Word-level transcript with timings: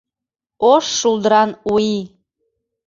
ОШ 0.71 0.85
ШУЛДЫРАН 0.99 1.49
У 1.71 1.73
ИЙ 1.93 1.99